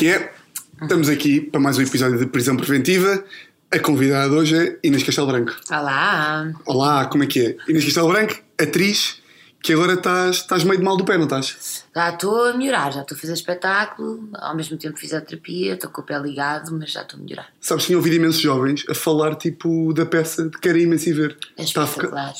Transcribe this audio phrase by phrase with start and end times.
[0.00, 0.32] que é?
[0.80, 3.22] Estamos aqui para mais um episódio de Prisão Preventiva.
[3.70, 5.52] A convidada hoje é Inês Castelo Branco.
[5.70, 6.50] Olá!
[6.64, 7.56] Olá, como é que é?
[7.68, 9.20] Inês Castelo Branco, atriz,
[9.62, 11.84] que agora estás, estás meio de mal do pé, não estás?
[11.94, 16.00] Já estou a melhorar, já estou a fazer espetáculo, ao mesmo tempo fisioterapia, estou com
[16.00, 17.48] o pé ligado, mas já estou a melhorar.
[17.60, 21.36] Sabes, tinha ouvido imensos jovens a falar tipo da peça de querem imenso ir ver.
[21.58, 22.34] É Está a ficar- espetacular.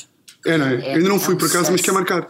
[0.47, 0.73] É, não é?
[0.73, 2.27] É, Eu ainda não é fui um por acaso, mas quer marcar.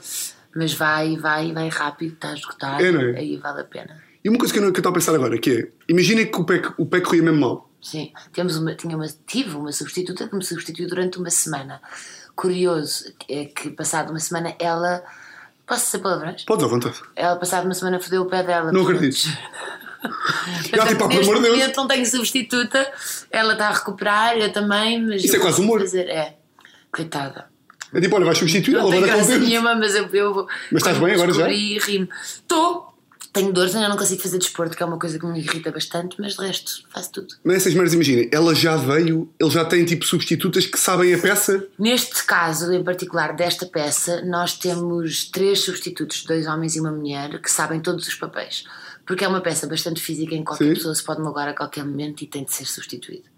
[0.54, 3.18] Mas vai, vai, vai rápido, está a esgotar, É, é?
[3.18, 4.11] aí vale a pena.
[4.24, 6.30] E uma coisa que eu não- que eu estou a pensar agora, que é, imaginem
[6.30, 7.72] que o pé, o pé corria mesmo mal.
[7.82, 11.82] Sim, temos uma, tinha uma, tive uma substituta que me substituiu durante uma semana.
[12.36, 15.04] Curioso é que, passado uma semana, ela.
[15.66, 16.44] Posso dizer palavrões?
[16.44, 17.00] Podes à vontade.
[17.16, 18.72] Ela, passado uma semana, fodeu o pé dela.
[18.72, 19.28] Não acredito.
[20.02, 21.76] Portanto, tipo, pelo amor de Deus.
[21.78, 22.92] não tenho substituta,
[23.30, 25.24] ela está a recuperar, eu também, mas.
[25.24, 25.80] Isso eu é quase humor.
[25.82, 26.38] Fazer, é,
[26.92, 27.46] coitada.
[27.94, 30.48] É tipo, olha, vais substituir, Não ela vai dar nenhuma, mas eu, eu vou.
[30.72, 31.52] Mas estás bem agora já?
[31.52, 32.91] Estou.
[33.34, 36.18] Tenho dores, ainda não consigo fazer desporto, que é uma coisa que me irrita bastante,
[36.20, 37.36] mas de resto, faço tudo.
[37.44, 41.18] Mas essas merdas, imaginem, ela já veio, ele já tem tipo substitutas que sabem a
[41.18, 41.66] peça.
[41.80, 47.42] Neste caso, em particular desta peça, nós temos três substitutos, dois homens e uma mulher,
[47.42, 48.66] que sabem todos os papéis.
[49.06, 50.74] Porque é uma peça bastante física em qualquer Sim.
[50.74, 53.30] pessoa se pode magoar a qualquer momento e tem de ser substituído.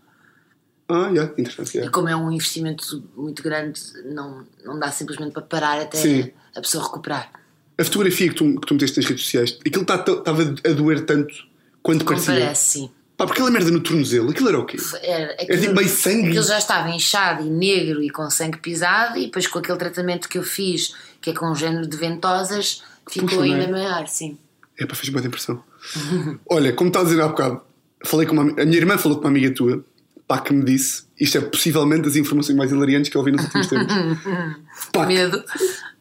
[0.89, 1.77] Ah, já, interessante.
[1.77, 1.89] E já.
[1.91, 6.31] como é um investimento muito grande, não, não dá simplesmente para parar até Sim.
[6.55, 7.42] a pessoa recuperar.
[7.77, 11.33] A fotografia que tu, que tu meteste nas redes sociais, aquilo estava a doer tanto
[11.81, 12.45] quanto Como parecia.
[12.45, 12.91] parece, sim.
[13.17, 14.77] Pá, porque aquela merda no tornozelo, aquilo era o quê?
[15.01, 16.29] Era, Era tipo meio sangue.
[16.29, 20.27] Aquilo já estava inchado e negro e com sangue pisado, e depois com aquele tratamento
[20.27, 23.53] que eu fiz, que é com um género de ventosas, ficou Puxa, é?
[23.53, 24.37] ainda maior, sim.
[24.79, 25.63] É para fez boa impressão.
[26.49, 27.61] Olha, como estás a dizer há bocado,
[28.03, 29.85] falei com uma, a minha irmã falou com uma amiga tua,
[30.27, 33.43] pá, que me disse, isto é possivelmente das informações mais hilariantes que eu ouvi nos
[33.43, 33.93] últimos tempos.
[34.91, 35.43] pá, que, Medo.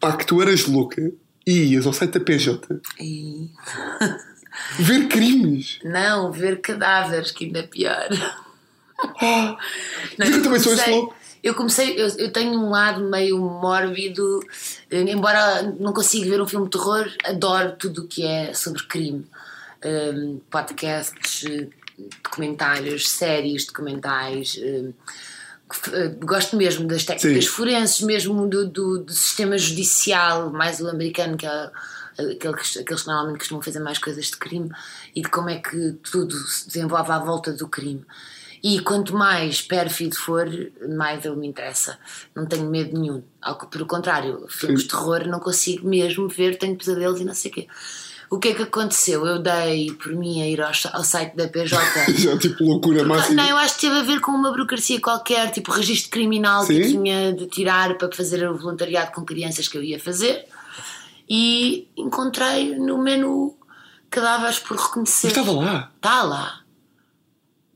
[0.01, 1.13] pá, que tu eras louca
[1.47, 3.49] e ias ao site da PJ E...
[4.79, 5.79] ver crimes.
[5.85, 8.09] Não, ver cadáveres, que ainda é pior.
[9.21, 9.57] Ah,
[10.19, 11.15] Não, eu também sou louco.
[11.43, 14.41] Eu comecei, eu, eu tenho um lado meio mórbido,
[14.89, 18.85] eh, embora não consiga ver um filme de terror, adoro tudo o que é sobre
[18.85, 19.27] crime.
[19.85, 21.67] Um, podcasts, eh,
[22.23, 24.57] documentários, séries documentais.
[24.57, 24.93] um, que- eh,
[26.21, 27.51] gosto mesmo das técnicas Sim.
[27.51, 31.71] forenses, mesmo do, do, do sistema judicial, mais o americano, que é
[32.19, 34.71] aqueles, aqueles que normalmente costumam fazer mais coisas de crime,
[35.15, 38.05] e de como é que tudo se desenvolve à volta do crime.
[38.63, 40.49] E quanto mais pérfido for,
[40.89, 41.99] mais eu me interessa.
[42.33, 43.21] Não tenho medo nenhum.
[43.41, 47.51] Ao pelo contrário, filmes de terror não consigo mesmo ver, tenho pesadelos e não sei
[47.51, 47.69] o quê.
[48.33, 49.27] O que é que aconteceu?
[49.27, 51.77] Eu dei por mim a ir ao, ao site da PJ.
[52.17, 53.43] Já tipo loucura máxima.
[53.43, 56.73] Não, eu acho que teve a ver com uma burocracia qualquer, tipo registro criminal que
[56.73, 56.91] eu Sim.
[56.93, 60.47] tinha de tirar para fazer o voluntariado com crianças que eu ia fazer
[61.29, 63.55] e encontrei no menu
[64.09, 65.27] cadáveres por reconhecer.
[65.27, 65.91] Mas estava lá.
[65.95, 66.62] Está lá.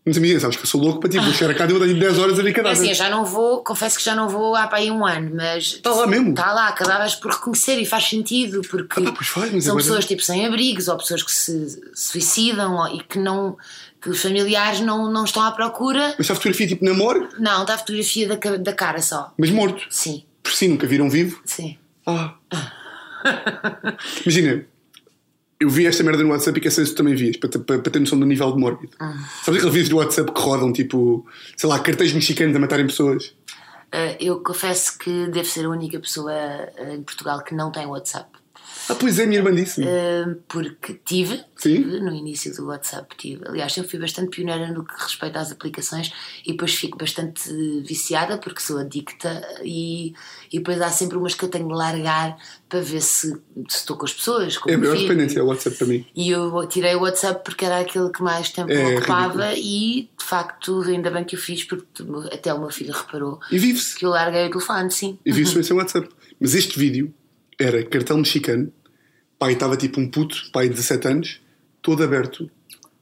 [0.06, 1.84] Mas imagina, sabes que eu sou louco para tipo, vou chegar a casa e vou
[1.84, 2.78] dar 10 horas a ver É cadáver.
[2.78, 5.33] assim, eu já não vou, confesso que já não vou há para aí um ano,
[5.34, 5.65] mas.
[5.75, 6.31] Está lá mesmo.
[6.31, 9.77] Está lá, cadáveres por reconhecer e faz sentido, porque Ah, pá, pois faz, são agora-
[9.84, 13.56] pessoas tipo sem abrigos ou pessoas que se suicidam ou- e que não.
[14.00, 16.09] que os familiares não, não estão à procura.
[16.16, 19.33] Mas está a fotografia tipo na morgue, Não, está a fotografia da, da cara só.
[19.37, 19.83] mas morto.
[19.91, 21.41] Sim, Por si nunca viram vivo.
[21.45, 21.77] sim.
[22.06, 22.34] Ah.
[24.25, 24.65] Imagina,
[25.59, 27.78] eu vi esta merda no WhatsApp e saber se tu também vias, para, ter- para,
[27.78, 28.93] para ter noção do nível de mórbido.
[28.99, 33.34] Sabes aqueles vídeos do WhatsApp que rodam, tipo, sei lá, cartéis mexicanos a matarem pessoas?
[33.93, 37.87] Ah, eu confesso que devo ser a única pessoa ah, em Portugal que não tem
[37.87, 38.28] WhatsApp.
[38.88, 39.82] Ah, pois é, minha irmã disse.
[39.82, 43.42] Ah, porque tive, tive no início do WhatsApp, tive.
[43.48, 46.12] Aliás, eu fui bastante pioneira no que respeita às aplicações
[46.47, 47.50] e depois fico bastante
[47.86, 50.14] viciada porque sou adicta e,
[50.52, 52.36] e depois há sempre umas que eu tenho de largar
[52.69, 53.36] para ver se, se
[53.78, 54.56] estou com as pessoas.
[54.58, 55.08] Com É a maior filho.
[55.08, 56.06] dependência, é o WhatsApp para mim.
[56.14, 60.24] E eu tirei o WhatsApp porque era aquele que mais tempo É ocupava e de
[60.24, 61.86] facto ainda bem que o fiz porque
[62.32, 63.94] até o meu filho reparou E vive-se.
[63.97, 65.18] que eu larguei o telefone, sim.
[65.24, 66.09] E vive-se sem WhatsApp.
[66.41, 67.12] Mas este vídeo
[67.60, 68.72] era cartel mexicano,
[69.38, 71.41] pai estava tipo um puto, pai de 17 anos,
[71.82, 72.50] todo aberto,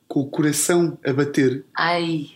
[0.09, 1.65] com o coração a bater.
[1.77, 2.29] Ai,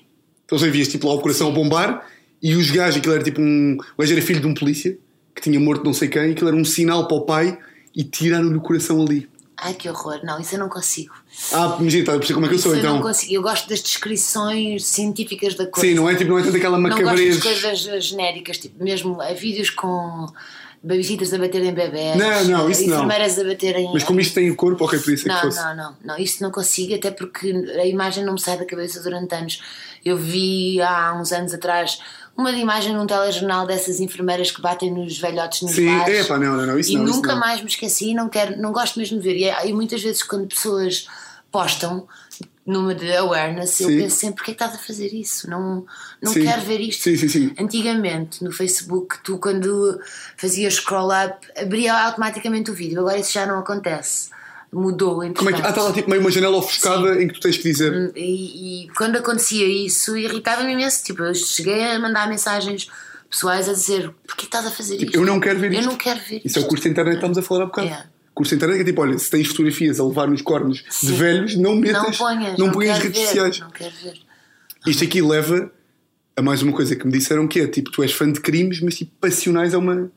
[0.45, 2.07] Então você vias tipo lá o coração a bombar
[2.43, 3.77] e os gajos, aquilo era tipo um.
[3.97, 4.99] O gajo era filho de um polícia
[5.35, 7.59] que tinha morto não sei quem, e aquilo era um sinal para o pai
[7.95, 9.29] e tiraram-lhe o coração ali.
[9.57, 10.21] ai que horror.
[10.25, 11.15] Não, isso eu não consigo.
[11.53, 12.95] Ah, imagina, estás a perceber como é que eu sou Isso eu então.
[12.97, 13.33] não consigo.
[13.35, 15.89] Eu gosto das descrições científicas da coisa.
[15.89, 19.21] Sim, não é tipo, não é tanto aquela Não gosto das coisas genéricas, tipo, mesmo
[19.21, 20.27] a vídeos com
[20.83, 22.97] babysitters a baterem bebés, Não, não, isso não.
[22.97, 23.91] enfermeiras a baterem.
[23.93, 25.59] Mas como isto tem o corpo, ok, podia ser que Não, fosse.
[25.59, 29.03] não, não, não, isso não consigo, até porque a imagem não me sai da cabeça
[29.03, 29.61] durante anos.
[30.05, 31.99] Eu vi há uns anos atrás
[32.37, 36.19] uma imagem num telejornal dessas enfermeiras que batem nos velhotes nos Sim, bares.
[36.21, 37.05] é pá, não, não, não, isso e não.
[37.05, 37.41] isso nunca não.
[37.41, 39.37] mais me esqueci, não quero, não gosto mesmo de ver.
[39.37, 41.07] E, e muitas vezes quando pessoas
[41.51, 42.07] postam
[42.67, 43.99] numa de awareness, eu Sim.
[43.99, 45.49] penso sempre: porquê é que estás a fazer isso?
[45.49, 45.87] Não,
[46.23, 46.43] não Sim.
[46.43, 47.03] quero ver isto.
[47.03, 47.55] Sim.
[47.59, 49.99] Antigamente, no Facebook, tu quando
[50.37, 53.01] fazias scroll up, abria automaticamente o vídeo.
[53.01, 54.31] Agora isso já não acontece.
[54.71, 55.63] Mudou, Como é que.
[55.63, 58.13] Ah, está lá tipo meio uma janela ofuscada em que tu tens que dizer.
[58.15, 61.03] e, e quando acontecia isso, irritava-me imenso.
[61.03, 62.87] Tipo, eu cheguei a mandar mensagens
[63.31, 65.17] pessoais a dizer: porquê estás a fazer isto?
[65.17, 65.89] eu não quero ver Eu isto.
[65.89, 67.89] não quero ver Isso é o curso de internet que estamos a falar há bocado.
[67.89, 68.07] É.
[68.39, 70.95] Curso de internet que é tipo, olha, se tens fotografias a levar nos cornos de
[70.95, 71.17] Sim.
[71.17, 72.05] velhos, não metas.
[72.05, 73.59] Não ponhas, não ponhas redes ver, sociais.
[73.59, 74.15] Não quero ver.
[74.87, 75.73] Isto aqui leva
[76.37, 78.81] a mais uma coisa que me disseram que é tipo, tu és fã de crimes,
[78.81, 80.09] mas tipo, passionais é uma.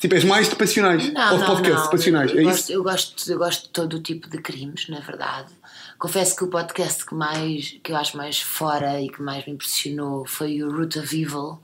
[0.00, 1.12] Tipo, és mais de passionais.
[1.12, 1.84] Não, Ou de não, podcast, não.
[1.84, 2.32] de passionais.
[2.32, 2.72] Eu, é gosto, isso?
[2.72, 5.52] eu, gosto, eu gosto de todo o tipo de crimes, na verdade.
[5.98, 9.52] Confesso que o podcast que, mais, que eu acho mais fora e que mais me
[9.52, 11.60] impressionou foi o Root of Evil,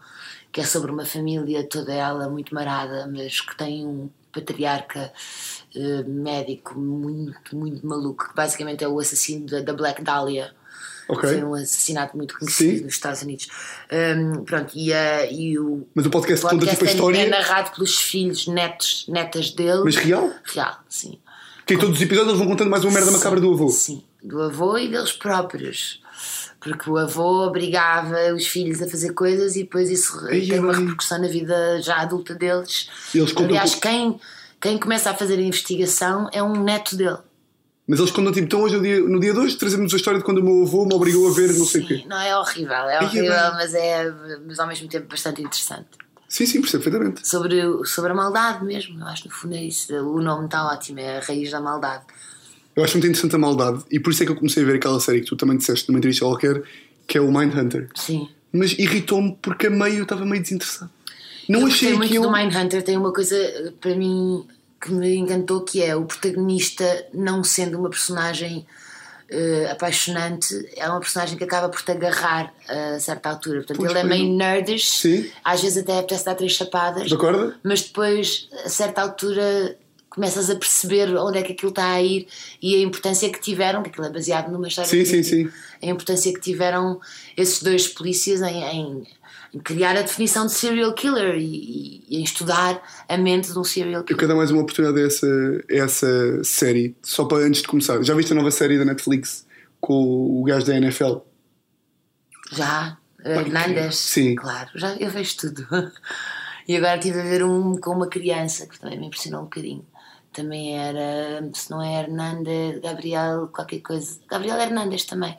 [0.52, 5.12] que é sobre uma família toda ela muito marada, mas que tem um patriarca
[5.74, 10.52] eh, médico muito, muito maluco, que basicamente é o assassino da, da Black Dahlia.
[11.08, 11.26] Ok.
[11.26, 12.84] Foi um assassinato muito conhecido Sim.
[12.84, 13.48] nos Estados Unidos.
[13.90, 16.94] Um, pronto, e, a- e o Mas o podcast, o conta podcast tipo a é-
[16.94, 17.18] história.
[17.26, 19.80] é narrado pelos filhos, netos, netas dele.
[19.84, 20.30] Mas real?
[20.44, 21.18] Real, sim.
[21.66, 23.68] Que em todos os episódios eles vão contando mais uma merda macabra do avô.
[23.70, 26.02] Sim, do avô e deles próprios.
[26.60, 30.74] Porque o avô obrigava os filhos a fazer coisas e depois isso Ai, tem uma
[30.74, 32.88] repercussão na vida já adulta deles.
[33.14, 34.20] Eles Aliás, quem,
[34.60, 37.18] quem começa a fazer a investigação é um neto dele.
[37.86, 40.18] Mas eles contam tipo, então hoje, no dia, no dia de hoje, trazemos a história
[40.18, 42.04] de quando o meu avô me obrigou a ver não sei o quê.
[42.06, 44.12] Não, é horrível, é horrível, mas é
[44.46, 45.88] mas ao mesmo tempo bastante interessante.
[46.28, 47.26] Sim, sim, percebo perfeitamente.
[47.26, 49.94] Sobre, sobre a maldade mesmo, eu acho que no fundo é isso.
[49.94, 52.04] O nome está ótimo, é a raiz da maldade.
[52.78, 54.76] Eu acho muito interessante a maldade e por isso é que eu comecei a ver
[54.76, 56.62] aquela série que tu também disseste numa entrevista qualquer,
[57.08, 57.88] que é o Mindhunter.
[57.96, 58.28] Sim.
[58.52, 60.88] Mas irritou-me porque a meio eu estava meio desinteressado.
[61.48, 62.26] Não eu achei muito aquilo.
[62.26, 64.46] do Mindhunter, tem uma coisa eh, para mim
[64.80, 68.64] que me encantou que é o protagonista não sendo uma personagem
[69.28, 73.58] eh, apaixonante, é uma personagem que acaba por te agarrar a certa altura.
[73.58, 75.28] Portanto, Pois, ele é meio nerdish, Sim.
[75.44, 77.54] às vezes até apetece dar três chapadas, De acordo?
[77.64, 79.76] mas depois, a certa altura,
[80.10, 82.26] começas a perceber onde é que aquilo está a ir
[82.62, 85.50] e a importância que tiveram, que aquilo é baseado numa história Sim, sim, sim.
[85.82, 87.00] a importância que tiveram
[87.36, 89.06] esses dois polícias em, em-
[89.54, 93.64] em criar a definição de serial killer e, e- em estudar a mente de um
[93.64, 94.18] serial Eu killer.
[94.18, 95.26] quero dar mais uma oportunidade a essa,
[95.70, 98.02] a essa série, só para antes de começar.
[98.02, 99.46] Já viste a nova série da Netflix
[99.80, 101.18] com o gajo da NFL?
[102.52, 104.34] Já, Hernandes, Sim.
[104.36, 105.66] claro, já, eu vejo tudo.
[106.66, 109.86] E agora estive a ver um com uma criança que também me impressionou um bocadinho.
[110.38, 114.20] Também era, se não é Hernandes, Gabriel, qualquer coisa.
[114.30, 115.36] Gabriel Hernandes também.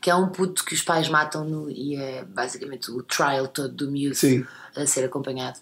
[0.00, 3.74] Que é um puto que os pais matam no, e é basicamente o trial todo
[3.74, 4.46] do miúdo Sim.
[4.76, 5.58] a ser acompanhado.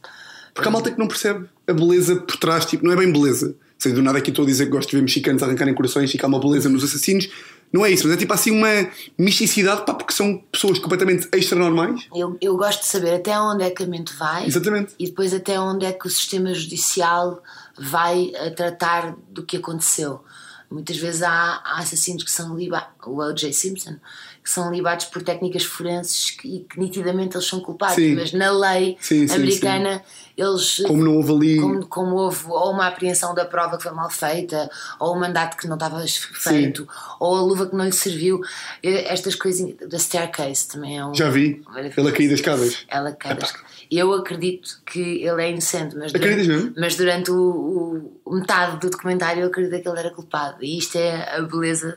[0.53, 3.57] Porque há malta que não percebe a beleza por trás, tipo, não é bem beleza.
[3.79, 6.19] Sei, do nada aqui estou a dizer que gosto de ver mexicanos arrancarem corações e
[6.19, 7.31] que há uma beleza nos assassinos.
[7.73, 8.87] Não é isso, mas é tipo assim uma
[9.19, 12.07] misticidade, pá, porque são pessoas completamente extra-normais.
[12.15, 14.93] Eu, eu gosto de saber até onde é que a mente vai Exatamente.
[14.99, 17.43] e depois até onde é que o sistema judicial
[17.79, 20.25] vai a tratar do que aconteceu.
[20.71, 23.53] Muitas vezes há, há assassinos que são libados, o O.J.
[23.53, 23.97] Simpson,
[24.45, 28.15] que são libados por técnicas forenses que, e que nitidamente eles são culpados, Sim.
[28.15, 30.05] mas na lei Sim, sim, americana
[30.37, 31.61] eles Como não houve ali.
[31.61, 34.69] como, como houve ou uma apreensão da prova que foi mal feita,
[35.01, 36.87] ou um mandato que não estava feito,
[37.19, 38.41] ou a luva que não lhe serviu,
[38.83, 41.15] estas coisinhas da staircase também é um.
[41.15, 41.63] Já vi.
[41.97, 42.85] Ele a cair das escadas.
[42.89, 43.55] Ela cai das-
[43.91, 46.75] Eu acredito que ele é inocente, mas durante, mesmo?
[46.77, 50.63] mas durante o, o- metade do documentário eu acredito que ele era culpado.
[50.63, 51.97] E isto é a beleza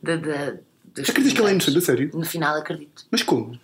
[0.00, 0.16] da.
[1.00, 2.10] Acreditas que ele é inocente, a sério?
[2.14, 3.04] No final acredito.
[3.10, 3.58] Mas como?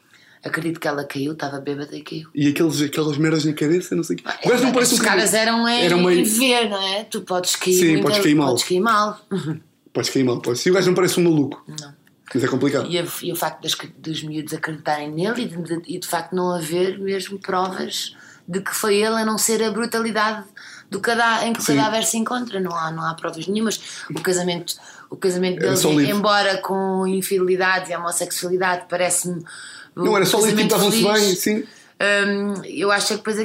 [0.45, 2.29] Acredito que ela caiu, estava bêbada e caiu.
[2.35, 4.25] E aqueles, aquelas merdas na cabeça, não sei o quê.
[4.45, 7.05] O gajo não parece um escadas bocadinho- eram em, Era meio- em ver, não é?
[7.05, 7.75] Tu podes cair.
[7.75, 8.49] Sim, podes cair mal.
[8.49, 9.21] Podes cair mal.
[9.95, 10.67] Podes cair mal, podes.
[10.67, 11.65] E o gajo não parece um maluco.
[11.69, 11.95] Não.
[12.35, 12.91] Mas é complicado.
[12.91, 12.97] E,
[13.29, 16.51] e o facto das, dos miúdos acreditarem nele e de, de- e de facto não
[16.51, 18.15] haver mesmo provas
[18.47, 20.45] de que foi ele a não ser a brutalidade
[20.91, 21.77] do cada, em que o Sim.
[21.77, 22.61] cadáver se encontra.
[22.61, 23.81] Não há, não há provas nenhumas.
[24.11, 24.75] O casamento,
[25.11, 26.11] o casamento deles, livre.
[26.11, 29.45] embora com infidelidade e homossexualidade, parece-me.
[29.97, 31.65] um Não era só tipo, casamento estavam-se bem, sim.
[31.95, 33.39] Hum, eu acho que depois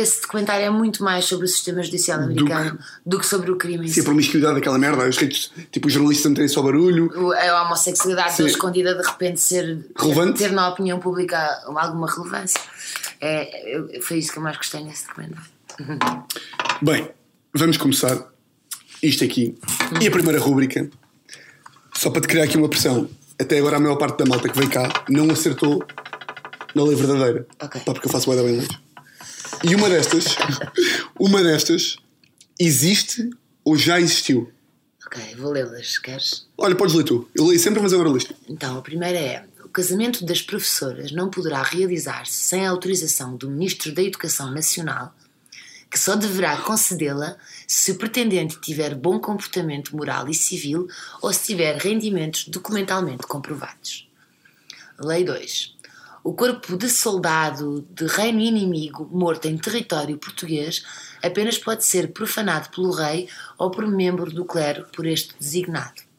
[0.00, 3.88] esse documentário é muito mais sobre o sistema judicial americano do que, sobre o crime
[3.88, 5.04] Sim, a promiscuidade daquela merda.
[5.04, 7.10] As redes, tipo, os jornalistas a meterem só barulho.
[7.34, 8.46] A homossexualidade Sim.
[8.46, 10.38] escondida de repente ser Relevante?
[10.38, 12.60] ter na opinião pública alguma relevância.
[13.20, 15.50] É, foi isso que eu mais gostei nesse documentário.
[16.80, 17.08] Bem,
[17.54, 18.32] vamos começar
[19.02, 19.56] isto aqui.
[20.00, 20.88] E a primeira rúbrica,
[21.94, 23.08] só para te criar aqui uma pressão.
[23.38, 25.84] Até agora a maior parte da malta que veio cá não acertou
[26.74, 27.46] na lei verdadeira.
[27.60, 27.80] Ok.
[27.80, 28.68] Pá, porque eu faço bem longe.
[29.64, 30.36] E uma destas,
[31.18, 31.96] uma destas,
[32.58, 33.30] existe
[33.64, 34.50] ou já existiu?
[35.06, 36.46] Ok, vou lê-las, queres?
[36.56, 37.28] Olha, podes ler tu.
[37.34, 38.34] Eu leio sempre, mas agora liste.
[38.48, 43.50] Então, a primeira é: o casamento das professoras não poderá realizar-se sem a autorização do
[43.50, 45.14] Ministro da Educação Nacional,
[45.92, 47.36] que só deverá concedê-la
[47.68, 50.88] se o pretendente tiver bom comportamento moral e civil
[51.20, 54.08] ou se tiver rendimentos documentalmente comprovados.
[54.98, 55.76] Lei 2.
[56.24, 60.82] O corpo de soldado de reino inimigo morto em território português
[61.22, 66.11] apenas pode ser profanado pelo rei ou por membro do clero por este designado.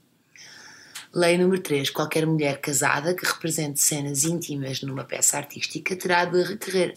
[1.16, 1.92] Lei número 3.
[1.92, 6.96] Qualquer mulher casada que represente cenas íntimas numa peça artística terá de requerer,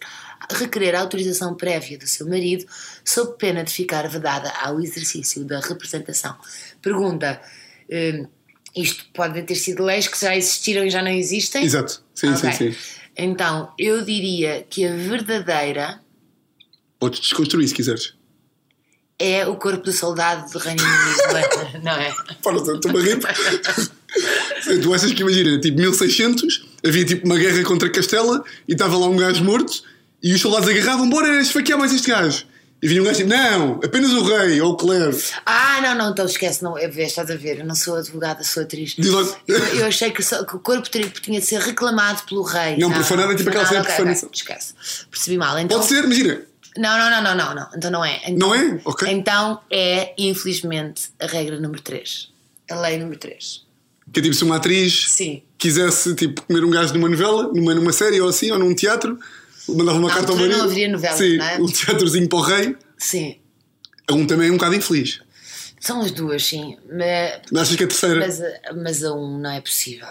[0.51, 2.65] requerer autorização prévia do seu marido,
[3.05, 6.35] sob pena de ficar vedada ao exercício da representação.
[6.81, 7.41] Pergunta:
[7.91, 8.27] hum,
[8.75, 11.63] isto pode ter sido leis que já existiram e já não existem?
[11.65, 12.03] Exato.
[12.15, 12.53] Sim, Ok.
[12.53, 12.79] sim, sim.
[13.19, 16.01] Então, eu diria que a verdadeira
[16.99, 18.15] Podes desconstruir se quiseres.
[19.19, 22.15] é o corpo do soldado do Reino Unido, não é?
[22.43, 23.19] Para, estou-me a rir.
[24.83, 29.07] tu achas que imagina, tipo 1600, havia tipo uma guerra contra Castela e estava lá
[29.07, 29.83] um gajo morto
[30.23, 32.45] e os soldados agarravam, bora esfaquear mais este gajo.
[32.83, 35.17] E vinha um gajo tipo, não, apenas o rei ou o clero.
[35.47, 38.63] Ah, não, não, então esquece, não, é, estás a ver, eu não sou advogada, sou
[38.63, 38.95] atriz.
[38.99, 39.35] Logo.
[39.49, 42.77] Eu, eu achei que, só- que o corpo teria- tinha de ser reclamado pelo rei.
[42.77, 44.31] Não, profanado é tipo aquela cena de ok, ok, profanação.
[44.33, 44.75] esquece.
[45.11, 45.59] Percebi mal.
[45.59, 46.43] Então, Pode ser, imagina.
[46.77, 48.21] Não, não, não, não, não, não, então não é.
[48.27, 48.79] Então, Não é?
[48.85, 49.09] Ok.
[49.11, 52.29] Então é, infelizmente, a regra número 3.
[52.71, 53.65] A lei número 3.
[54.13, 55.43] Que é tipo se uma atriz Sim.
[55.59, 59.19] quisesse tipo, comer um gajo numa novela, numa, numa série ou assim, ou num teatro,
[59.69, 60.57] mandava uma Na carta ao marido.
[60.59, 61.57] não haveria novelas, Sim, não é?
[61.59, 62.77] um teatrozinho para o rei.
[62.97, 63.37] Sim.
[64.09, 65.21] É um também é um bocado infeliz.
[65.81, 66.77] São as duas, sim.
[66.89, 68.19] Mas, Mas achas que a terceira.
[68.21, 70.07] mas, a- mas a um não é possível.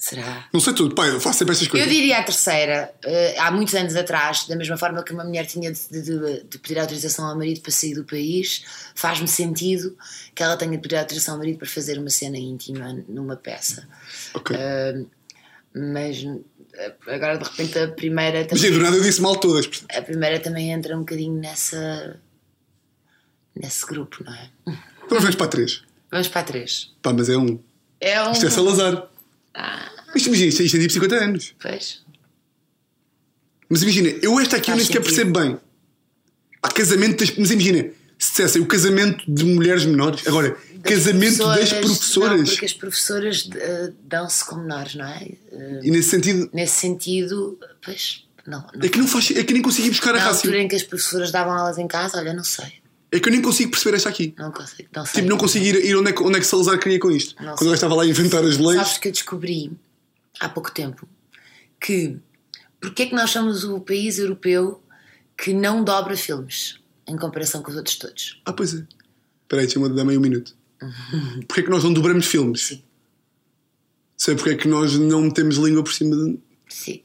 [0.00, 0.46] Será?
[0.52, 1.90] Não sei tudo, pai, eu faço sempre estas Eu coisas.
[1.90, 5.72] diria a terceira, eh, há muitos anos atrás, da mesma forma que uma mulher tinha
[5.72, 8.62] de, de- de pedir autorização ao marido para sair do país,
[8.94, 9.98] faz-me sentido
[10.36, 13.88] que ela tenha de pedir autorização ao marido para fazer uma cena íntima numa peça.
[14.34, 14.54] Ok.
[14.56, 15.02] Eh,
[15.74, 16.24] mas
[16.74, 19.66] eh, agora de repente a primeira Mas do também, nada eu disse mal todas.
[19.66, 19.98] portanto.
[19.98, 22.20] a primeira também entra um bocadinho nessa
[23.54, 24.48] nesse grupo, não é?
[25.04, 25.82] Então vamos para a três.
[26.10, 26.92] Vamos para a três.
[27.02, 27.58] Pá, mas é um.
[28.00, 28.30] É um.
[28.30, 29.08] Isto é Salazar.
[29.54, 31.54] Ah, Isto imagina, isto, isto é tipo 50 anos.
[31.60, 32.02] pois.
[33.68, 35.58] Mas imagina, eu esta aqui eu nem sequer percebo bem.
[36.62, 37.36] Há casamento das.
[37.36, 42.50] Mas imagina, se dissessem o casamento de mulheres menores, agora, casamento das Não, professoras.
[42.50, 45.28] porque as professoras eh, dão-se como menores, não é?
[45.52, 48.60] Eh, E nesse sentido, nesse sentido, pois, não.
[48.74, 48.80] não.
[48.82, 50.50] é que, não faz, é que nem consegui buscar a Na raciocínio.
[50.56, 52.72] altura em que as professoras davam aulas em casa, olha, não sei.
[53.10, 54.34] É que eu nem consigo perceber esta aqui.
[54.36, 55.14] Não consigo, não sei.
[55.14, 57.42] Tipo, não consigo ir, ir onde, é que, onde é que Salazar queria com isto.
[57.42, 58.76] Não Quando eu estava lá a inventar as leis.
[58.76, 59.72] Sabes que eu descobri
[60.40, 61.08] há pouco tempo
[61.80, 62.18] que
[62.80, 64.82] porque é que nós somos o país europeu
[65.36, 68.40] que não dobra filmes em comparação com os outros todos?
[68.44, 68.78] Ah, pois é.
[68.78, 70.54] Espera aí, deixa-me dar meio um minuto.
[71.48, 72.66] Porquê é que nós não dobramos filmes?
[72.66, 72.82] Sim.
[74.16, 76.38] Sei porque é que nós não metemos língua por cima de.
[76.68, 77.02] Sim.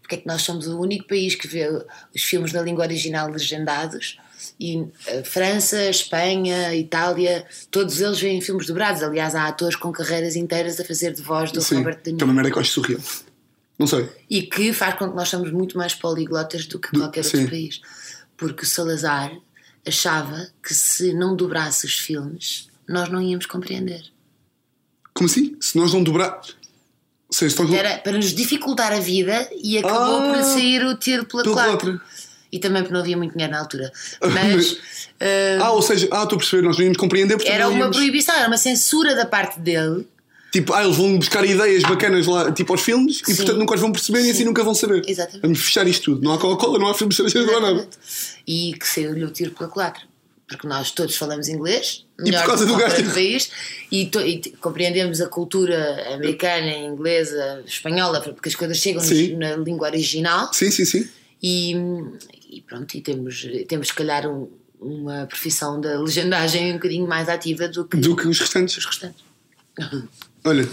[0.00, 1.66] Porque é que nós somos o único país que vê
[2.14, 4.18] os filmes na língua original legendados
[4.60, 9.02] e a França, Espanha, Itália, todos eles veem filmes dobrados.
[9.02, 12.08] Aliás, há atores com carreiras inteiras a fazer de voz do Sim, Robert De que
[12.10, 12.24] é Niro.
[12.26, 13.00] uma merda que eu acho surreal.
[13.78, 14.08] Não sei.
[14.30, 17.36] E que faz com que nós somos muito mais poliglotas do que Do- qualquer sim.
[17.38, 17.80] outro país.
[18.36, 19.32] Porque o Salazar
[19.86, 24.02] achava que se não dobrasse os filmes, nós não íamos compreender.
[25.14, 25.56] Como assim?
[25.60, 26.40] Se nós não dobrar.
[27.58, 27.74] Não...
[27.74, 31.54] Era para nos dificultar a vida e acabou Ah, por sair o tiro pela pela
[31.64, 32.00] culatra.
[32.56, 33.92] E também porque não havia muito dinheiro na altura.
[34.32, 34.78] Mas
[35.20, 37.70] eh, Ah, ou seja, ah, estou a perceber, nós não íamos compreender porque era não
[37.72, 37.96] uma íamos...
[37.96, 40.06] proibição, era uma censura da parte dele.
[40.52, 43.36] Tipo, ah, eles vão buscar ideias bacanas lá, tipo aos filmes, e Sim.
[43.36, 44.44] portanto nunca os vão perceber e assim Sim.
[44.46, 45.02] nunca vão saber.
[45.06, 45.42] Exatamente.
[45.42, 46.22] Vamos fechar isto tudo.
[46.24, 47.88] Não há Coca-Cola, não há filmes estrangeiros, não há nada.
[48.46, 50.02] E que saiu-lhe o tiro pela culatra.
[50.48, 53.50] Porque nós todos falamos inglês, por melhor causa do do que gajo ter- país,
[53.90, 59.34] e, to- e compreendemos a cultura americana, inglesa, espanhola, porque as coisas chegam-nos Sim.
[59.36, 60.48] na língua original.
[60.54, 61.08] Sim, sim, sim.
[61.42, 61.74] E,
[62.48, 64.48] e pronto, e temos, temos se calhar um-
[64.80, 68.76] uma profissão da legendagem um bocadinho mais ativa do que Do que os restantes.
[68.76, 69.24] os restantes.
[70.44, 70.68] Olha,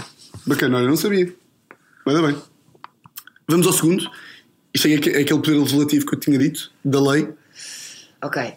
[0.45, 1.33] bacana, olha, não sabia.
[2.05, 2.41] Ainda bem.
[3.47, 4.09] Vamos ao segundo.
[4.73, 7.27] Isto é é aquele poder legislativo que eu tinha dito, da lei.
[8.21, 8.53] Ok.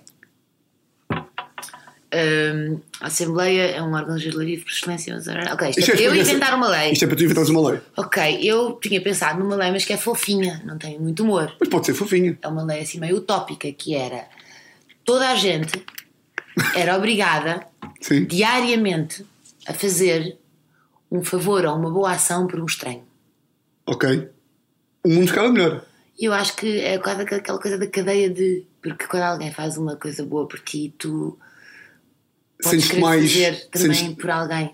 [3.01, 5.15] A Assembleia é um órgão legislativo por excelência.
[5.15, 6.93] mas- Ok, isto Isto é, é para eu inventar uma lei.
[6.93, 7.81] Isto é para tu inventares uma lei.
[7.97, 11.55] Ok, eu tinha pensado numa lei, mas que é fofinha, não tem muito humor.
[11.61, 12.39] Mas pode ser fofinha.
[12.43, 14.27] É uma lei assim meio utópica, que era
[15.05, 15.85] toda a gente
[16.75, 17.67] era obrigada
[18.27, 19.25] diariamente
[19.67, 20.39] a fazer
[21.11, 23.03] um favor ou uma boa ação por um estranho.
[23.87, 24.29] Ok.
[25.05, 25.85] O mundo ficava melhor.
[26.19, 28.65] Eu acho que é quase aquela coisa da cadeia de.
[28.83, 31.39] Porque quando alguém faz uma coisa boa por ti, tu
[32.63, 33.33] querer mais.
[33.33, 34.71] fazer também sentes- por alguém.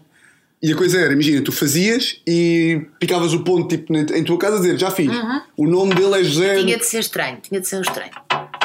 [0.62, 4.56] E a coisa era, imagina, tu fazias e picavas o ponto tipo, em tua casa
[4.56, 5.10] a dizer, já fiz.
[5.56, 6.56] O nome dele é José.
[6.56, 6.64] Uhum.
[6.66, 8.12] Tinha de ser estranho, tinha de ser um estranho.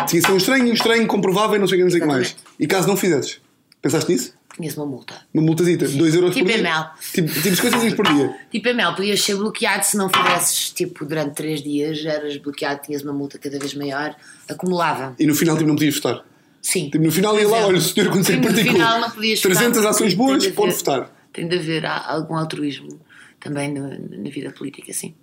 [0.08, 2.00] Tinha de ser um estranho, um estranho, comprovável e não sei o que, não sei
[2.02, 2.36] que mais.
[2.60, 3.40] E caso não fizesses,
[3.82, 4.34] pensaste nisso?
[4.56, 5.14] Tinha-se uma multa.
[5.34, 6.62] Uma multazita, 2 euros Tipo por dia.
[6.62, 6.86] ML.
[7.14, 8.36] Tipo, tipo 50 centavos por dia.
[8.52, 13.02] Tipo, Mel, podias ser bloqueado se não fizesses, tipo, durante 3 dias, eras bloqueado, tinhas
[13.04, 14.16] uma multa cada vez maior,
[14.50, 15.16] acumulava.
[15.20, 16.24] E no final tipo, não podias votar.
[16.70, 16.90] Sim.
[16.90, 19.40] Tipo, no final ia lá, olha, o senhor quando Sim, se no final não podias
[19.40, 21.30] 300 votar, ações boas, de pode haver- votar.
[21.32, 23.00] Tem de haver algum altruísmo
[23.40, 25.14] também no- na vida política, sim.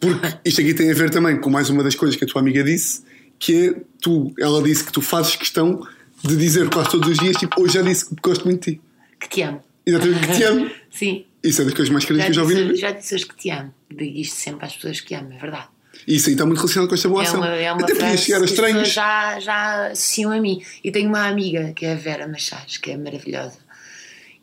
[0.00, 2.40] Porque isto aqui tem a ver também com mais uma das coisas que a tua
[2.40, 3.02] amiga disse,
[3.38, 5.86] que é tu, ela disse que tu fazes questão
[6.24, 8.80] de dizer quase todos os dias, tipo, hoje já disse que gosto muito de ti.
[9.20, 9.62] Que te amo.
[9.84, 10.70] Exatamente, que te amo.
[10.90, 11.24] Sim.
[11.44, 12.54] Isso é das coisas mais queridas que eu já ouvi.
[12.54, 13.72] na já disse hoje que te amo.
[13.94, 15.68] Digo isto sempre às pessoas que amo, é verdade.
[16.06, 17.40] Isso aí está muito relacionado com esta boa É ação.
[17.40, 18.88] uma, é uma Até podia frase chegar a estranhos.
[18.92, 20.62] já, já associam a mim.
[20.82, 23.58] E tenho uma amiga que é a Vera Machás, que é maravilhosa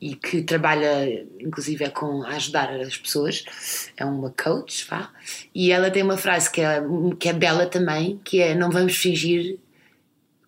[0.01, 3.45] e que trabalha, inclusive, é com a ajudar as pessoas.
[3.95, 5.09] É uma coach, vá.
[5.55, 6.83] E ela tem uma frase que é,
[7.17, 9.57] que é bela também, que é: Não vamos fingir.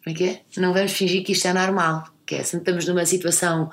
[0.04, 0.42] Como é que é?
[0.58, 2.04] Não vamos fingir que isto é normal.
[2.26, 3.70] Que é, se estamos numa situação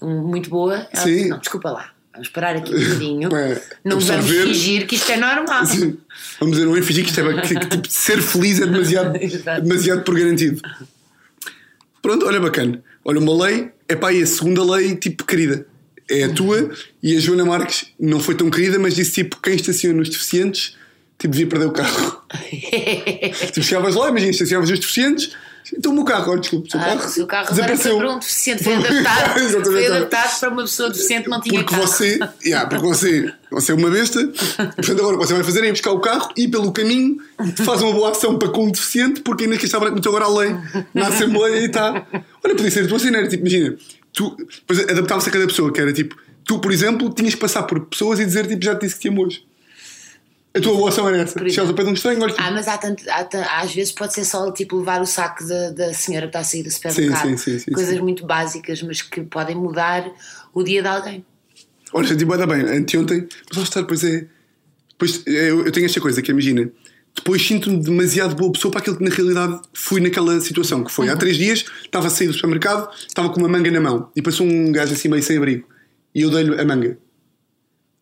[0.00, 1.16] hum, muito boa, ela Sim.
[1.16, 3.28] diz, não, desculpa lá, vamos parar aqui um bocadinho.
[3.34, 5.66] É, não vamos fingir que isto é normal.
[5.66, 5.98] Sim.
[6.38, 9.18] Vamos dizer, não é fingir que isto é que, tipo, ser feliz é demasiado,
[9.62, 10.62] demasiado por garantido.
[12.00, 12.82] Pronto, olha bacana.
[13.04, 15.66] Olha, uma lei, é pá, e a segunda lei, tipo, querida.
[16.08, 16.70] É a tua
[17.02, 20.76] e a Joana Marques não foi tão querida, mas disse tipo: quem estaciona nos deficientes,
[21.18, 22.22] tipo, devia perder o carro.
[23.46, 25.34] tipo, chegavas lá, imagina, estacionavas os deficientes,
[25.76, 27.04] então o meu carro, olha, desculpa, o seu Ah, carro.
[27.06, 27.96] o seu carro desapareceu.
[27.98, 31.86] para um deficiente, foi adaptado, foi adaptado para uma pessoa deficiente não tinha Porque carro.
[31.86, 35.64] você, yeah, porque você, você é uma besta, portanto agora o que você vai fazer
[35.64, 37.16] é ir buscar o carro e pelo caminho
[37.64, 40.28] faz uma boa ação para com o deficiente, porque ainda que estava muito agora a
[40.38, 40.54] lei
[40.92, 42.06] na Assembleia e está.
[42.44, 43.76] Olha, podia ser a tua cena, era tipo, imagina,
[44.12, 47.62] tu depois adaptava-se a cada pessoa, que era tipo, tu, por exemplo, tinhas que passar
[47.62, 49.44] por pessoas e dizer tipo, já te disse que te amo hoje.
[50.56, 51.38] A tua boa ação era essa.
[51.48, 54.14] Chegas ao pé de um estranho, olha, Ah, mas há tanto, há às vezes pode
[54.14, 57.22] ser só tipo levar o saco da, da senhora que está a sair do supermercado.
[57.22, 60.08] Sim, sim, sim, sim, Coisas muito básicas, mas que podem mudar
[60.52, 61.26] o dia de alguém.
[61.92, 64.26] Olha, senti bem, bem, anteontem, mas lá está, depois é.
[64.90, 66.70] Depois, é, eu, eu tenho esta coisa que imagina,
[67.16, 71.08] depois sinto-me demasiado boa pessoa para aquilo que na realidade fui naquela situação, que foi
[71.08, 74.22] há três dias, estava a sair do supermercado, estava com uma manga na mão e
[74.22, 75.66] passou um gajo assim meio sem abrigo
[76.14, 76.96] e eu dei-lhe a manga.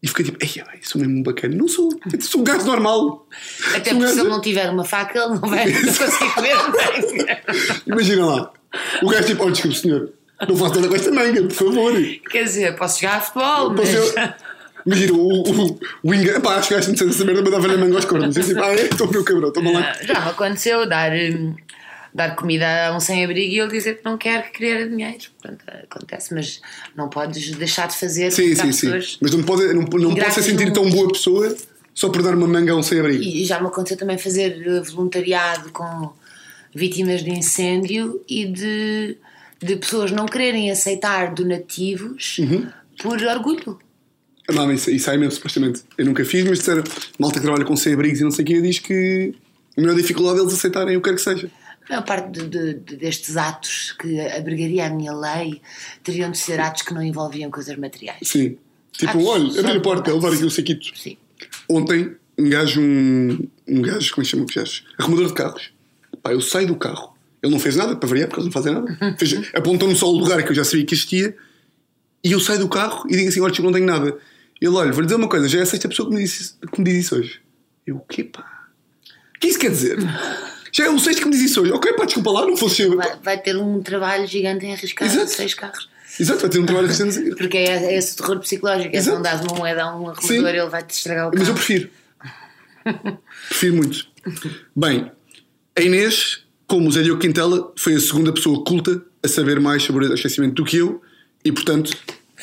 [0.03, 0.51] E fiquei tipo, ei,
[0.83, 1.55] sou mesmo bacana.
[1.55, 1.89] Não sou,
[2.21, 3.29] sou um gajo normal.
[3.75, 6.35] Até Sou um porque se gajo- ele não tiver uma faca, ele não vai conseguir
[6.35, 7.43] comer.
[7.87, 8.53] Imagina lá,
[9.03, 10.13] o gajo tipo, olha, desculpe senhor,
[10.49, 11.93] não faço nada com esta manga, por favor.
[12.31, 13.95] Quer dizer, posso jogar a futebol, mas.
[13.95, 14.13] Eu-
[14.85, 16.41] Imagina, o, o, o enga...
[16.41, 18.37] Pá, acho que gajo me disse essa merda, mas dava-lhe a manga aos cornos.
[18.37, 19.93] Eu tipo, ah, é, estou meu cabrão, toma lá.
[20.03, 21.55] Já me aconteceu dar, hum,
[22.15, 25.25] dar comida a um sem-abrigo e ele dizer que não quer que querer dinheiro.
[25.41, 26.61] Portanto, acontece, mas
[26.97, 28.31] não podes deixar de fazer.
[28.31, 28.91] Sim, sim, sim.
[29.21, 31.57] Mas não pode, não, não Ingratas se sentir tão boa pessoa
[31.95, 33.23] só por dar uma manga a um sem-abrigo.
[33.23, 36.13] E já me aconteceu também fazer eh, voluntariado com
[36.75, 39.17] vítimas de incêndio e de,
[39.63, 42.67] de pessoas não quererem aceitar donativos Uhum.
[42.99, 43.79] por orgulho.
[44.51, 45.83] Não, mas isso, isso há imenso, supostamente.
[45.97, 46.83] Eu nunca fiz, mas disseram,
[47.19, 49.35] malta que trabalha com sem-abrigos e não sei o que, diz que
[49.77, 51.51] a maior dificuldade é eles aceitarem o que quer que seja.
[51.87, 55.61] A maior parte de, de- de- destes atos que abrigaria a minha lei
[56.03, 58.19] teriam de ser atos que não envolviam coisas materiais.
[58.23, 58.57] Sim.
[58.93, 60.87] Tipo, Atos olha, abrir a porta, levar aqui o saquito.
[60.97, 61.17] Sim.
[61.69, 64.85] Ontem, um gajo, um, um gajo, como é que chama o gajo?
[64.99, 65.73] Arrumador de carros.
[66.23, 67.17] Pá, eu saio do carro.
[67.43, 69.17] Ele não fez nada, para variar, porque eles não fazem nada.
[69.19, 71.37] Fez- Apontou-me só o lugar que eu já sabia que existia.
[72.23, 74.17] E eu saio do carro e digo assim: olha, tipo, não tenho nada.
[74.61, 76.81] Ele, olha, vou-lhe dizer uma coisa, já é a sexta pessoa que me, disse, que
[76.81, 77.41] me diz isso hoje.
[77.85, 78.69] Eu, o quê, pá?
[79.37, 79.99] O que isso quer dizer?
[80.73, 81.71] Já é o sexto que me diz isso hoje.
[81.73, 82.97] Ok, pá, desculpa lá, não fosse eu.
[82.97, 85.29] Vai, vai ter um trabalho gigante em arriscar Exato.
[85.29, 85.89] seis carros.
[86.19, 87.21] Exato, vai ter um trabalho recente.
[87.37, 88.97] Porque é, é esse terror psicológico.
[88.97, 91.39] É se não dás uma moeda a um arrumador, ele vai-te estragar o carro.
[91.39, 91.91] Mas eu prefiro.
[93.49, 94.07] prefiro muito.
[94.75, 95.13] Bem,
[95.77, 99.83] a Inês, como o Zé Diogo Quintela, foi a segunda pessoa culta a saber mais
[99.83, 101.03] sobre o esquecimento do que eu
[101.45, 101.95] e, portanto,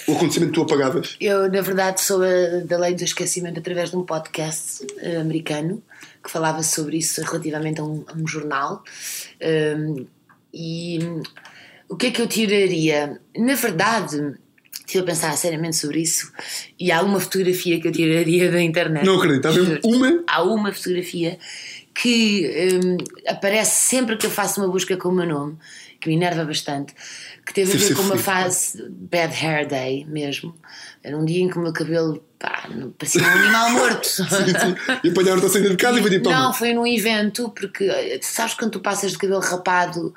[0.08, 1.16] o acontecimento que tu apagavas.
[1.20, 5.82] Eu, na verdade, sou a, da lei do esquecimento através de um podcast eh, americano
[6.24, 8.84] que falava sobre isso relativamente a um, a um jornal.
[9.42, 10.06] Um,
[10.54, 11.24] e hum,
[11.88, 13.20] o que é que eu tiraria?
[13.38, 14.36] Na verdade,
[14.80, 16.32] estive a pensar seriamente sobre isso
[16.80, 19.06] e há uma fotografia que eu tiraria da internet.
[19.06, 19.52] Não acredito, há
[19.88, 20.24] uma.
[20.28, 21.38] Há uma fotografia
[21.94, 25.58] que hum, aparece sempre que eu faço uma busca com o meu nome,
[26.00, 26.94] que me enerva bastante,
[27.50, 30.56] que teve a ver com uma fase bad hair day mesmo.
[31.10, 34.06] Era um dia em que o meu cabelo pá, parecia um animal morto.
[34.08, 34.76] Sim, sim.
[35.04, 36.30] E apanharam-te a saída de casa e foi tipo.
[36.30, 40.14] Não, foi num evento, porque eh, sabes quando tu passas de cabelo rapado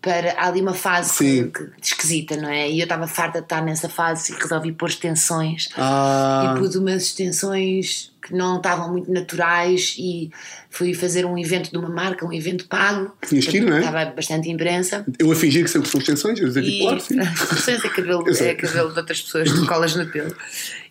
[0.00, 1.50] para há ali uma fase Sim.
[1.50, 2.70] que- esquisita, não é?
[2.70, 5.68] E eu estava farta de estar nessa fase e resolvi pôr extensões.
[5.76, 10.30] Ah, E pus umas extensões que não estavam muito naturais e
[10.68, 13.12] fui fazer um evento de uma marca, um evento pago.
[13.26, 13.80] Tinhas que ir, não é?
[13.80, 15.04] Estava bastante imprensa.
[15.18, 17.20] eu a fingir que são são extensões, eu dizer tipo, E claro, sim.
[17.22, 20.34] extensões é cabelo, é cabelo de outras pessoas, tu colas no pelo.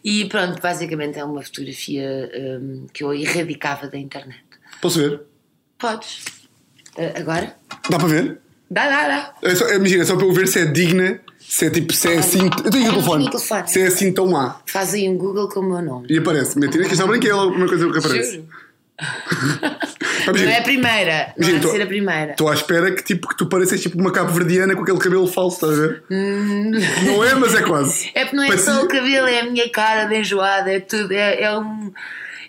[0.03, 2.31] E pronto, basicamente é uma fotografia
[2.61, 4.43] hum, que eu erradicava da internet.
[4.81, 5.21] Posso ver?
[5.77, 6.25] Podes.
[6.97, 7.55] Ah, agora?
[7.89, 8.39] Dá para ver?
[8.69, 9.35] Dá, dá, dá.
[9.43, 12.11] É só, imagina, é só para eu ver se é digna, se é tipo, se
[12.11, 12.49] é assim.
[12.63, 13.17] Eu tenho o Eu telefone.
[13.25, 13.67] tenho o telefone.
[13.69, 14.59] Se é assim tão má.
[14.65, 16.07] Faz aí um Google com o meu nome.
[16.09, 16.57] E aparece.
[16.59, 18.31] Mentira, que está é uma coisa que aparece.
[18.33, 18.47] Juro.
[20.25, 21.33] Pá, Não é a primeira.
[21.37, 22.31] Não Imagina, vai tô- ser a primeira.
[22.31, 25.27] Estou à espera que, tipo, que tu pareças tipo uma cabo verdiana com aquele cabelo
[25.27, 26.03] falso, estás a ver?
[26.09, 28.11] Não é, mas é quase.
[28.15, 31.11] É porque não é só o cabelo, é a minha cara de enjoada, é tudo,
[31.11, 31.91] é, é um.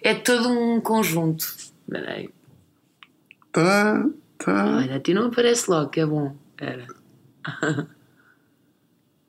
[0.03, 1.47] É todo um conjunto.
[1.91, 2.29] Peraí.
[3.53, 4.05] Tá,
[4.39, 4.77] tá.
[4.77, 6.35] Olha, a ti não aparece logo, que é bom.
[6.61, 6.87] Era.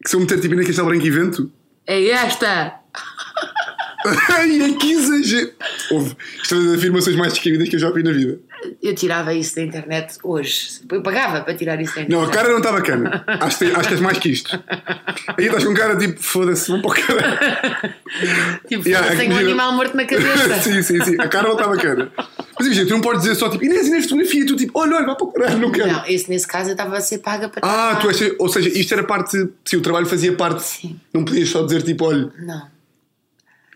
[0.04, 1.52] Que se eu meter tipo naquele está branco e vento.
[1.86, 2.76] É esta!
[4.30, 5.52] Ai, é que exagero.
[5.92, 6.16] Houve.
[6.42, 8.40] Isto das afirmações mais descabidas que eu já vi na vida.
[8.82, 10.82] Eu tirava isso da internet hoje.
[10.92, 12.12] Eu pagava para tirar isso da internet.
[12.12, 13.24] Não, a cara não está bacana.
[13.28, 14.64] Acho que, acho que és mais que isto.
[15.38, 17.94] Aí estás com cara tipo, foda-se, vão para o caralho.
[18.68, 20.56] Tipo, Yeah, tenho um animal morto na cabeça.
[20.62, 21.16] sim, sim, sim.
[21.20, 22.12] A cara não está bacana.
[22.58, 24.46] Mas imagina, tu não podes dizer só tipo, Inês, Inês, fotografia.
[24.46, 25.92] Tu tipo, olha, olha, vá para o caralho, não quero.
[25.92, 28.70] Não, esse, nesse caso eu estava a ser paga para Ah, tu achas, ou seja,
[28.70, 29.48] isto era parte.
[29.64, 30.64] Sim, o trabalho fazia parte.
[30.64, 31.00] Sim.
[31.14, 32.68] Não podias só dizer tipo, olha, Não.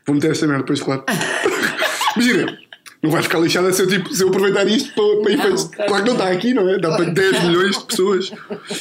[0.06, 1.04] vou meter esta merda depois, claro.
[2.15, 2.58] Imagina,
[3.02, 5.69] não vais ficar lixada se eu, tipo, se eu aproveitar isto para, para ir Não,
[5.69, 5.86] para.
[5.88, 6.78] claro que não está aqui, não é?
[6.78, 8.32] Dá para 10 milhões de pessoas.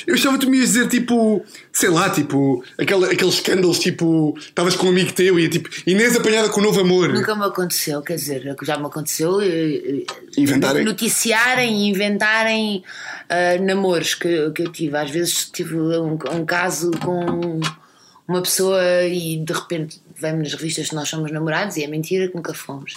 [0.07, 4.77] Eu que tu me ias dizer tipo, sei lá, tipo, aquela, aqueles escândalos, tipo, estavas
[4.77, 7.09] com um amigo teu e tipo, Inês apanhada com o novo amor.
[7.09, 10.05] Nunca me aconteceu, quer dizer, já me aconteceu eh, eh,
[10.37, 10.85] Inventarem.
[10.85, 12.85] noticiarem e inventarem
[13.31, 14.99] ah, namoros que, que eu tive.
[14.99, 17.59] Às vezes tive um, um caso com
[18.29, 22.29] uma pessoa e de repente vemos nas revistas que nós somos namorados e é mentira
[22.29, 22.95] que nunca fomos.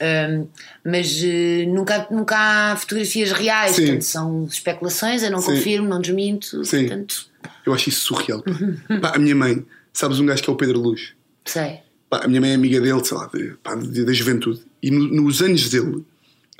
[0.00, 0.46] Ahm,
[0.84, 2.36] mas eh, nunca, nunca
[2.72, 3.82] há fotografias reais, Sim.
[3.86, 5.52] portanto são especulações, eu não Sim.
[5.54, 6.80] confirmo, não desminto, Sim.
[6.86, 7.28] portanto,
[7.66, 8.42] Eu acho isso surreal.
[8.42, 9.00] Pá.
[9.00, 11.14] Pá, a minha mãe, sabes um gajo que é o Pedro Luz?
[11.44, 11.80] sei.
[12.10, 14.62] Pá, a minha mãe é amiga dele, sei lá, de- pá, de- da juventude.
[14.82, 16.04] E no- nos anos dele,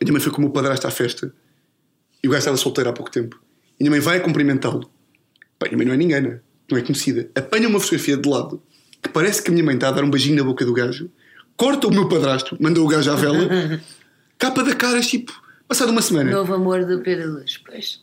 [0.00, 1.32] a minha mãe foi com o meu padrasto à festa
[2.22, 3.40] e o gajo estava solteiro há pouco tempo.
[3.78, 4.90] E a minha mãe vai a cumprimentá-lo.
[5.58, 6.38] Pá, a minha mãe não é ninguém,
[6.70, 7.30] não é conhecida.
[7.34, 8.62] Apanha uma fotografia de lado
[9.08, 11.10] que parece que a minha mãe está a dar um beijinho na boca do gajo,
[11.56, 13.80] corta o meu padrasto, manda o gajo à vela,
[14.38, 15.32] capa da cara, tipo,
[15.66, 16.30] passado uma semana.
[16.30, 18.00] Novo amor do Pedro Luz, pois.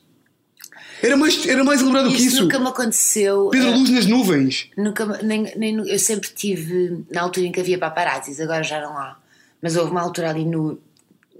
[1.01, 2.41] Era mais, era mais elaborado que Isso isso.
[2.43, 3.49] nunca me aconteceu.
[3.51, 4.69] Pedro eh, Luz nas nuvens.
[4.77, 8.97] Nunca, nem, nem, eu sempre tive, na altura em que havia paparazzis, agora já não
[8.97, 9.17] há,
[9.61, 10.79] mas houve uma altura ali no,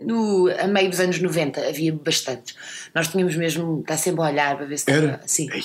[0.02, 2.56] no, a meio dos anos 90, havia bastantes.
[2.94, 5.22] Nós tínhamos mesmo, está sempre a olhar para ver se Era?
[5.26, 5.58] estava.
[5.58, 5.64] Ei,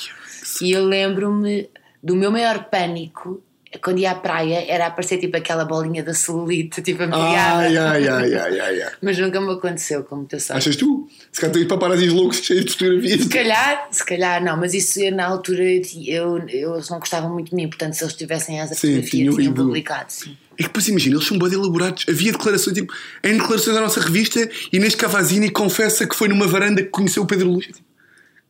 [0.63, 1.69] E eu lembro-me
[2.03, 3.43] do meu maior pânico
[3.79, 7.59] quando ia à praia era aparecer tipo aquela bolinha da celulite, tipo ampliada.
[7.59, 8.93] Ai, ai, ai, ai, ai, ai.
[9.01, 10.67] Mas nunca me aconteceu, como tu sabes.
[10.67, 11.09] Achas tu?
[11.31, 13.21] Se calhar tens paparazzis loucos cheios de fotografias.
[13.23, 17.33] Se calhar, se calhar não, mas isso eu, na altura eu, eu, eles não gostavam
[17.33, 20.37] muito de mim, portanto se eles tivessem essa Sim, fotografia tinham tinham publicado, sim.
[20.59, 22.05] É que depois imagina, eles são bem elaborados.
[22.09, 26.83] Havia declarações, tipo, em declarações da nossa revista, Inês Cavazini confessa que foi numa varanda
[26.83, 27.57] que conheceu o Pedro.
[27.59, 27.79] Tipo,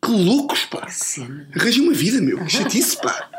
[0.02, 0.88] que loucos, pá!
[1.54, 2.42] Arranjem uma vida, meu.
[2.44, 3.30] Que chatice, pá!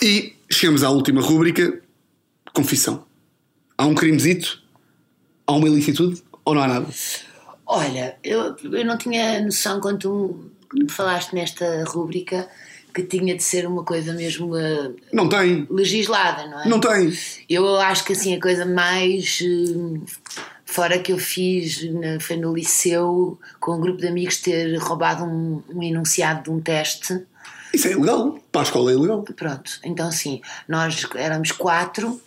[0.00, 1.80] E chegamos à última rúbrica:
[2.54, 3.04] confissão.
[3.76, 4.62] Há um crimezito?
[5.46, 6.22] Há uma ilicitude?
[6.44, 6.86] Ou não há nada?
[7.66, 10.50] Olha, eu, eu não tinha noção quando tu
[10.88, 12.48] falaste nesta rúbrica
[12.94, 15.66] que tinha de ser uma coisa mesmo eh, Não tem.
[15.70, 16.68] legislada, não é?
[16.68, 17.10] Não tem.
[17.48, 20.00] Eu acho que assim a coisa mais eh,
[20.66, 25.24] fora que eu fiz na- foi no liceu com um grupo de amigos ter roubado
[25.24, 27.22] um, um enunciado de um teste.
[27.72, 28.38] Isso é ilegal.
[28.50, 29.22] Para a escola é ilegal.
[29.22, 32.20] Pronto, então assim, nós éramos quatro,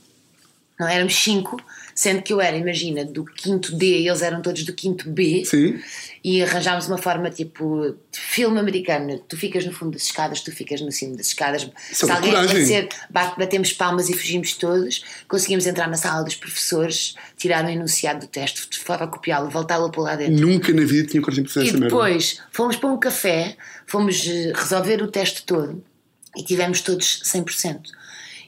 [0.80, 1.58] não éramos cinco,
[1.98, 5.44] sendo que eu era, imagina, do quinto D, eles eram todos do quinto B.
[5.46, 5.80] Sim.
[6.22, 9.18] E arranjámos uma forma tipo filme americano.
[9.30, 11.62] Tu ficas no fundo das escadas, tu ficas no cimo das escadas.
[11.90, 12.50] Isso é Se alguém coragem.
[12.52, 15.04] aparecer, bate- batemos palmas e fugimos todos.
[15.28, 20.16] Conseguimos entrar na sala dos professores, tirar o enunciado do teste, fotocopiá-lo, voltá-lo para lá
[20.18, 20.46] dentro.
[20.46, 21.96] Nunca na vida tinha coragem de fazer E essa merda.
[21.96, 23.56] depois fomos para um café,
[23.88, 25.82] fomos eh, resolver o teste todo
[26.36, 27.80] e tivemos todos 100%.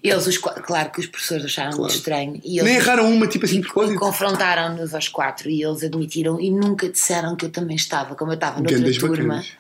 [0.08, 2.40] E eles, os, claro que os professores acharam muito estranho.
[2.44, 4.00] E Nem eles erraram uma, tipo assim, propósito.
[4.00, 8.36] confrontaram-nos aos quatro e eles admitiram e nunca disseram que eu também estava, como eu
[8.36, 9.18] estava noutra Grandes turma.
[9.18, 9.52] bacanas.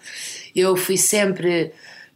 [0.55, 1.71] Eu fui sempre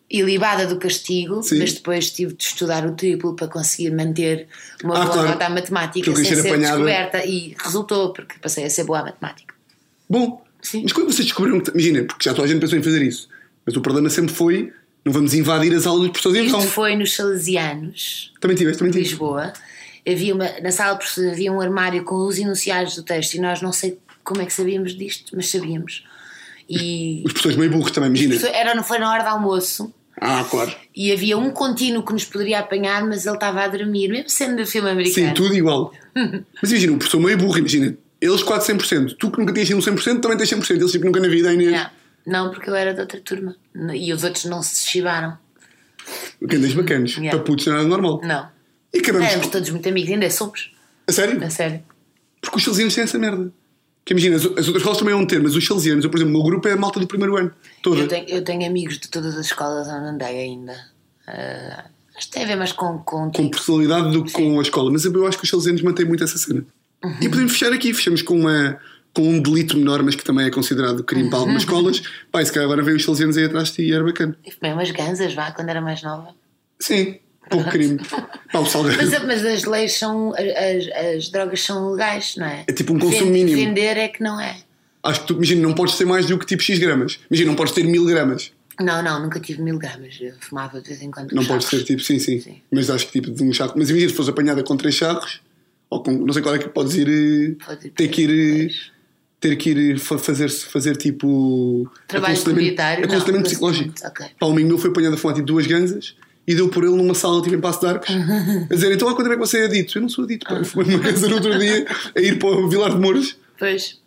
[0.09, 1.59] ilibada do castigo, Sim.
[1.59, 4.47] mas depois tive de estudar o triplo para conseguir manter
[4.83, 5.29] uma Ah, boa claro.
[5.29, 6.75] nota à matemática sem ser ser apanhada.
[6.75, 9.53] descoberta e resultou, porque passei a ser boa à matemática.
[10.09, 10.83] Bom, Sim.
[10.83, 11.71] mas quando vocês descobriram que.
[11.71, 13.29] Imagina, porque já toda a gente pensou em fazer isso.
[13.65, 16.45] Mas o problema sempre foi: não vamos invadir as aulas dos professores.
[16.45, 19.13] Isto foi nos Salesianos, também tiveste, também de tiveste.
[19.15, 19.53] Lisboa.
[20.07, 23.39] Havia uma, na sala de professores havia um armário com os enunciados do texto e
[23.39, 26.03] nós não sei como é que sabíamos disto, mas sabíamos.
[26.69, 28.47] E Os professores meio burros também, imagina.
[28.49, 30.73] era, não foi na hora do almoço Ah, claro.
[30.95, 34.57] e havia um contínuo que nos poderia apanhar, mas ele estava a dormir, mesmo sendo
[34.57, 35.27] do filme americano.
[35.29, 35.93] Sim, tudo igual.
[36.61, 37.95] Mas imagina, o professor meio burro, imagina.
[38.19, 39.15] Eles quase 100%.
[39.17, 40.71] Tu que nunca tinhas sido um 100%, também tens 100%.
[40.75, 41.63] Eles tipo nunca na vida, ainda.
[41.63, 41.91] Yeah.
[42.25, 43.55] Não, porque eu era de outra turma
[43.93, 45.37] e os outros não se chivaram.
[46.41, 47.11] Grandes bacanas.
[47.11, 47.31] Yeah.
[47.31, 48.21] Para putos não é nada normal.
[48.23, 48.49] Não.
[48.93, 49.27] E acabamos.
[49.27, 50.71] Éramos todos muito amigos, ainda somos,
[51.07, 51.43] A sério?
[51.43, 51.81] a sério.
[52.41, 53.51] Porque os salesianos têm essa merda.
[54.03, 56.33] Que imagina, as, as outras escolas também vão ter, mas os salesianos, eu, por exemplo,
[56.33, 57.53] o meu grupo é a malta do primeiro ano.
[57.83, 58.01] Toda.
[58.01, 60.75] Eu tenho, eu tenho amigos de todas as escolas onde andei ainda.
[61.27, 61.85] Ah,
[62.17, 64.91] acho que tem a ver mais com, com, com personalidade do que com a escola.
[64.91, 66.65] Mas eu acho que os salesianos mantêm muito essa cena.
[67.03, 67.17] Uhum.
[67.21, 68.79] E podemos fechar aqui, fechamos com, uma,
[69.13, 71.41] com um delito menor, mas que também é considerado crime para Uhum.
[71.43, 72.01] algumas escolas.
[72.31, 74.35] Pá, e se calhar agora veio os salesianos aí atrás de ti e era bacana.
[74.45, 76.29] Eu fumei umas ganzas, vá, quando era mais nova.
[76.79, 77.17] Sim,
[77.49, 77.99] pouco crime.
[78.51, 78.97] Pá, o salgado.
[79.03, 80.33] Mas, mas as leis são.
[80.33, 82.63] As, as drogas são legais, não é?
[82.67, 83.57] É tipo um consumo Vende- mínimo.
[83.57, 84.57] Vender é que não é.
[85.03, 87.19] Acho que tu, imagina, não podes ter mais do que tipo X gramas.
[87.29, 88.51] Imagina, não podes ter mil gramas.
[88.79, 90.17] Não, não, nunca tive mil gramas.
[90.21, 91.31] Eu fumava de vez em quando.
[91.33, 92.61] Não podes ter tipo, sim, sim, Sim.
[92.71, 93.73] Mas acho que tipo de um charro.
[93.75, 95.41] Mas imagina, se fores apanhada com três charros,
[95.89, 97.07] ou com, não sei qual é que podes ir.
[97.09, 98.69] eh, Pode ir ter que ir.
[98.69, 98.91] eh.
[99.41, 101.91] Ter que ir fa- fazer, fazer tipo.
[102.07, 103.91] Trabalho comunitário, Aconselhamento psicológico.
[104.05, 104.25] ok.
[104.39, 106.15] Pá, um amigo meu foi apanhado a fumar tipo duas ganzas
[106.47, 108.09] e deu por ele numa sala tipo em Passo de Arcos
[108.69, 109.97] a dizer: Então há quanto é que você é adito?
[109.97, 110.53] Eu não sou adito, pá.
[110.55, 113.35] Eu fumei uma ganza no outro dia a ir para o Vilar de Mouros.
[113.57, 113.99] Pois.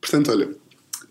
[0.00, 0.48] Portanto, olha,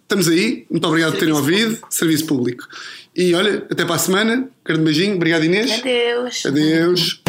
[0.04, 0.66] estamos aí.
[0.72, 1.78] Muito obrigado por terem ouvido.
[1.90, 2.66] Serviço público.
[3.14, 4.48] E olha, até para a semana.
[4.64, 5.16] Grande beijinho.
[5.16, 5.72] Obrigado, Inês.
[5.82, 6.46] Adeus.
[6.46, 7.22] Adeus.